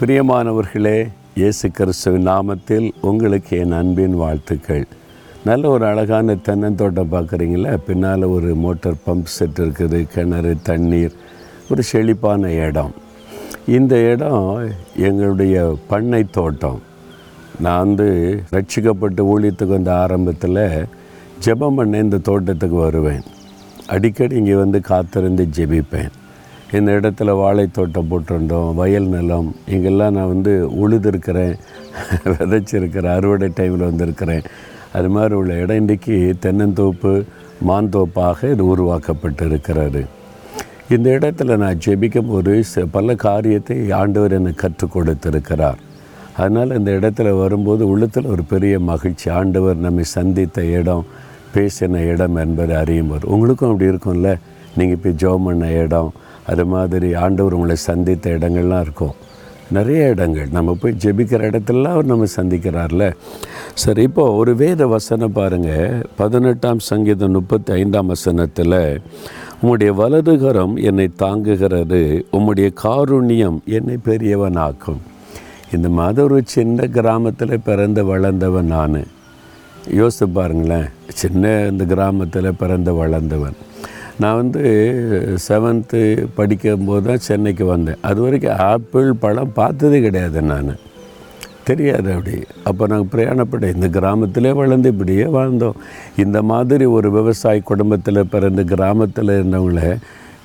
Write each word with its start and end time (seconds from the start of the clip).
பிரியமானவர்களே 0.00 1.08
இயேசு 1.34 1.70
கிறிஸ்துவின் 1.70 2.26
நாமத்தில் 2.28 2.90
உங்களுக்கு 3.00 3.58
என் 3.58 3.72
அன்பின் 3.72 4.16
வாழ்த்துக்கள். 4.16 4.86
நல்ல 5.44 5.68
ஒரு 5.68 5.84
அழகான 5.86 6.34
தென்னந்தோட்டம் 6.34 7.12
பார்க்குறீங்களா? 7.12 7.76
பின்னால் 7.86 8.22
ஒரு 8.22 8.54
மோட்டார் 8.54 8.98
பம்ப் 9.06 9.30
செட் 9.34 9.60
இருக்குது 9.60 10.06
கிணறு 10.14 10.56
தண்ணீர் 10.62 11.12
ஒரு 11.70 11.82
செழிப்பான 11.82 12.50
இடம். 12.52 12.92
இந்த 13.66 13.96
இடம் 13.96 14.70
எங்களுடைய 14.96 15.76
பண்ணை 15.88 16.24
தோட்டம். 16.30 16.80
நான் 17.60 17.86
வந்து 17.86 18.08
ரட்சிக்கப்பட்டு 18.52 19.22
ஊழியத்துக்கு 19.34 19.76
வந்த 19.76 19.96
ஆரம்பத்தில் 19.96 20.86
ஜெபம் 21.44 21.76
பண்ண 21.76 21.98
இந்த 21.98 22.18
தோட்டத்துக்கு 22.18 22.76
வருவேன். 22.76 23.22
அடிக்கடி 23.86 24.36
இங்கே 24.36 24.54
வந்து 24.54 24.80
காத்திருந்து 24.80 25.48
ஜெபிப்பேன். 25.56 26.12
இந்த 26.78 26.90
இடத்துல 26.98 27.32
வாழைத்தோட்டம் 27.40 28.10
போட்டிருந்தோம் 28.10 28.74
வயல் 28.74 29.08
நிலம் 29.08 29.48
இங்கெல்லாம் 29.66 30.16
நான் 30.16 30.32
வந்து 30.34 30.52
உழுதுருக்கிறேன் 30.82 31.54
விதைச்சிருக்கிறேன் 32.32 33.14
அறுவடை 33.16 33.48
டைமில் 33.58 33.88
வந்திருக்கிறேன். 33.88 34.44
அது 34.92 35.08
மாதிரி 35.10 35.34
உள்ள 35.34 35.54
இடம் 35.62 35.80
இன்றைக்கி 35.82 36.16
தென்னந்தோப்பு 36.44 37.12
மாந்தோப்பாக 37.68 38.50
இது 38.54 38.64
உருவாக்கப்பட்டு 38.66 39.44
இருக்கிறாரு 39.48 40.02
இந்த 40.90 41.08
இடத்துல 41.18 41.56
நான் 41.56 41.80
ஜெபிக்கும் 41.86 42.30
போது 42.30 42.64
ச- 42.72 42.86
பல 42.90 43.14
காரியத்தை 43.26 43.76
ஆண்டவர் 44.00 44.32
எனக்கு 44.32 44.62
கற்றுக் 44.64 44.94
கொடுத்திருக்கிறார். 44.94 45.78
அதனால் 46.36 46.76
இந்த 46.78 46.90
இடத்துல 46.98 47.38
வரும்போது 47.38 47.88
உள்ளத்தில் 47.88 48.32
ஒரு 48.34 48.44
பெரிய 48.44 48.80
மகிழ்ச்சி. 48.90 49.30
ஆண்டவர் 49.40 49.84
நம்மை 49.86 50.04
சந்தித்த 50.16 50.64
இடம் 50.78 51.04
பேசின 51.54 52.02
இடம் 52.12 52.36
என்பதை 52.44 52.76
அறியும் 52.76 53.12
உங்களுக்கும் 53.34 53.72
அப்படி 53.72 53.90
இருக்கும்ல? 53.92 54.30
நீங்கள் 54.76 54.96
இப்போ 54.98 55.12
ஜோம் 55.22 55.44
பண்ண 55.44 55.66
இடம் 55.84 56.10
அது 56.46 56.66
மாதிரி 56.66 57.14
ஆண்டவர் 57.14 57.52
உங்களை 57.52 57.76
சந்தித்த 57.76 58.30
இடங்கள்லாம் 58.30 58.80
இருக்கும். 58.80 59.14
நிறைய 59.70 60.08
இடங்கள். 60.08 60.48
நம்ம 60.52 60.76
போய் 60.80 60.96
ஜெபிக்கிற 61.04 61.44
இடத்துலலாம் 61.50 61.84
அவர் 61.84 62.04
நம்ம 62.04 62.24
சந்திக்கிறார்ல. 62.36 63.12
சரி 63.74 64.02
இப்போது 64.02 64.34
ஒரு 64.34 64.56
வேத 64.56 64.86
வசனம் 64.86 65.32
பாருங்கள் 65.32 66.06
பதினெட்டாம் 66.16 66.78
சங்கீதம் 66.78 67.30
முப்பத்தி 67.30 67.72
ஐந்தாம் 67.72 68.06
வசனத்தில் 68.06 69.02
உம்முடைய 69.62 69.90
வலதுகரம் 69.94 70.82
என்னை 70.82 71.10
தாங்குகிறது 71.18 72.22
உம்முடைய 72.32 72.74
காருண்யம் 72.84 73.58
என்னை 73.64 73.96
பெரியவனாக்கும். 74.04 75.00
இந்த 75.72 75.88
மாதிரி 75.88 76.22
ஒரு 76.22 76.42
சின்ன 76.44 76.86
கிராமத்தில் 76.86 77.60
பிறந்து 77.64 78.04
வளர்ந்தவன் 78.04 78.66
நான். 78.66 79.04
யோசித்து 79.92 80.28
பாருங்களேன். 80.28 80.88
சின்ன 81.08 81.68
இந்த 81.70 81.84
கிராமத்தில் 81.84 82.54
பிறந்து 82.58 82.94
வளர்ந்தவன். 82.94 83.56
நான் 84.20 84.36
வந்து 84.36 84.62
செவன்த்து 85.48 86.26
படிக்கும்போது 86.34 87.06
தான் 87.06 87.18
சென்னைக்கு 87.18 87.64
வந்தேன். 87.64 87.96
அது 88.02 88.20
வரைக்கும் 88.20 88.58
ஆப்பிள் 88.58 89.12
பழம் 89.12 89.52
பார்த்ததே 89.52 90.00
கிடையாது 90.00 90.42
நான். 90.42 90.76
தெரியாது 91.64 92.12
அப்படி. 92.12 92.44
அப்போ 92.64 92.86
நாங்கள் 92.86 93.12
பிரயாணப்பட்ட 93.12 93.74
இந்த 93.74 93.88
கிராமத்திலே 93.88 94.52
வளர்ந்து 94.52 94.88
இப்படியே 94.88 95.22
வாழ்ந்தோம். 95.22 95.74
இந்த 96.16 96.42
மாதிரி 96.42 96.84
ஒரு 96.84 97.10
விவசாய 97.10 97.60
குடும்பத்தில் 97.60 98.30
பிறந்து 98.30 98.64
கிராமத்தில் 98.64 99.28
இருந்தவங்கள 99.28 99.96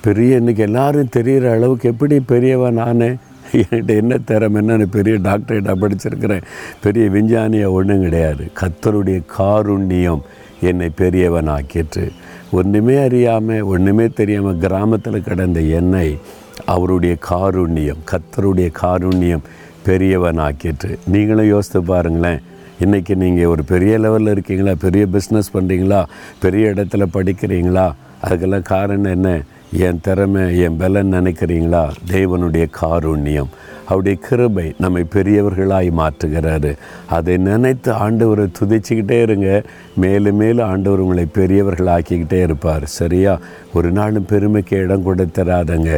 பெரிய 0.00 0.36
இன்னைக்கு 0.36 0.62
எல்லோரும் 0.62 1.08
தெரிகிற 1.08 1.52
அளவுக்கு 1.52 1.88
எப்படி 1.88 2.20
பெரியவன் 2.20 2.74
நானே? 2.74 3.14
என்கிட்ட 3.52 3.96
என்ன 3.96 4.18
திறமை 4.18 4.62
என்னன்னு 4.62 4.86
பெரிய 4.90 5.16
டாக்டரேட்டாக 5.16 5.76
படிச்சிருக்கிறேன். 5.82 6.42
பெரிய 6.82 7.08
விஞ்ஞானியாக 7.08 7.72
ஒன்றும் 7.72 8.02
கிடையாது. 8.02 8.50
கத்தருடைய 8.60 9.22
காருண்யம் 9.38 10.20
என்னை 10.60 10.88
பெரியவன் 10.88 11.48
ஆக்கிட்டு 11.48 12.10
ஒன்றுமே 12.50 12.96
அறியாமல் 12.96 13.62
ஒன்றுமே 13.62 14.08
தெரியாமல் 14.08 14.58
கிராமத்தில் 14.58 15.22
கிடந்த 15.22 15.60
என்னை 15.60 16.18
அவருடைய 16.64 17.16
காருண்யம் 17.30 18.04
கத்தருடைய 18.10 18.68
காருண்யம் 18.82 19.44
பெரியவன் 19.82 20.38
ஆக்கிற்று 20.38 20.98
நீங்களும் 21.06 21.46
யோசித்து 21.46 21.82
பாருங்களேன் 21.82 22.40
இன்றைக்கி 22.80 23.14
நீங்கள் 23.14 23.46
ஒரு 23.46 23.64
பெரிய 23.64 23.98
லெவலில் 23.98 24.30
இருக்கீங்களா? 24.30 24.74
பெரிய 24.78 25.06
பிஸ்னஸ் 25.12 25.52
பண்ணுறீங்களா 25.54 26.04
பெரிய 26.40 26.68
இடத்துல 26.68 27.06
படிக்கிறீங்களா? 27.12 27.92
அதுக்கெல்லாம் 28.24 28.62
காரணம் 28.62 29.10
என்ன? 29.10 29.42
என் 29.72 30.00
திறமை 30.02 30.58
என் 30.58 30.76
பலன் 30.76 31.12
நினைக்கிறீங்களா? 31.12 31.90
தேவனுடைய 32.06 32.66
காருண்யம். 32.80 33.46
அவருடைய 33.88 34.18
கிருபை 34.28 34.66
நம்மை 34.78 35.02
பெரியவர்களாய் 35.14 35.90
மாற்றுகிறாரு. 36.00 36.72
அதை 37.16 37.36
நினைத்து 37.48 37.92
ஆண்டவரை 38.04 38.46
துதிச்சுக்கிட்டே 38.58 39.18
இருங்க. 39.22 39.62
மேலும் 39.96 40.40
மேலும் 40.42 40.66
ஆண்டவர் 40.66 41.04
உங்களை 41.04 41.26
பெரியவர்கள் 41.38 41.92
ஆக்கிக்கிட்டே 41.96 42.40
இருப்பார். 42.42 42.86
சரியா? 43.00 43.34
ஒரு 43.74 43.90
நாளும் 43.90 44.30
பெருமைக்கு 44.30 44.76
இடம் 44.76 45.06
கொடுத்துறாதங்க 45.06 45.92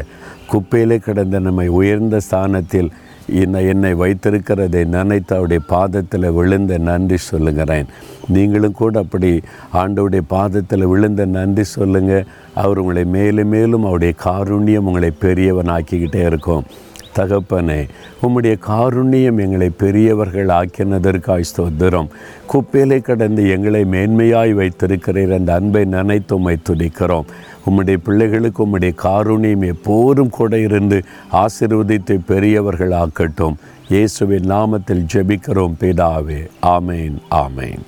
குப்பையிலே 0.52 0.96
கிடந்த 0.98 1.38
நம்மை 1.38 1.68
உயர்ந்த 1.68 2.20
ஸ்தானத்தில் 2.20 2.90
என்னை 3.40 3.60
என்னை 3.66 3.90
வைத்திருக்கிறதை 3.94 4.80
நினைத்து 4.94 5.32
அவருடைய 5.36 5.62
பாதத்தில் 5.68 6.32
விழுந்த 6.32 6.78
நன்றி 6.78 7.16
சொல்லுகிறேன். 7.16 7.86
நீங்களும் 8.28 8.78
கூட 8.80 8.98
அப்படி 8.98 9.40
ஆண்டவுடைய 9.72 10.22
பாதத்தில் 10.28 10.90
விழுந்த 10.92 11.24
நன்றி 11.36 11.64
சொல்லுங்கள் 11.76 12.24
அவர் 12.54 12.78
உங்களை 12.78 13.04
மேலும் 13.04 13.48
மேலும் 13.48 13.84
அவருடைய 13.84 14.14
காருண்யம் 14.24 14.88
உங்களை 14.90 15.10
பெரியவன் 15.24 15.70
ஆக்கிக்கிட்டே 15.76 16.22
இருக்கும். 16.26 16.64
தகப்பனே 17.16 17.88
உம்முடைய 18.22 18.54
காருண்யம் 18.68 19.40
எங்களை 19.44 19.70
பெரியவர்கள் 19.70 20.46
ஆக்கினதற்காய் 20.46 21.48
ஸ்தோத்திரம். 21.50 22.08
குப்பையிலே 22.52 23.00
கடந்து 23.00 23.48
எங்களை 23.48 23.84
மேன்மையாய் 23.84 24.52
வைத்திருக்கிறீர் 24.60 25.34
அந்த 25.38 25.54
அன்பை 25.54 25.84
நினைத்து 25.84 26.34
உம்மை 26.34 26.56
துடிக்கிறோம் 26.68 27.30
உம்முடைய 27.66 27.98
பிள்ளைகளுக்கு 28.04 28.66
உம்முடைய 28.66 28.94
காருண்யம் 29.02 29.66
எப்போதும் 29.66 30.30
கூட 30.30 30.58
இருந்து 30.58 31.02
ஆசீர்வதித்து 31.32 32.18
பெரியவர்கள் 32.26 32.90
ஆக்கட்டும் 32.90 33.56
இயேசுவின் 33.88 34.50
நாமத்தில் 34.50 35.06
ஜெபிக்கிறோம் 35.12 35.78
பிதாவே. 35.80 36.40
ஆமேன் 36.62 37.16
ஆமேன். 37.30 37.86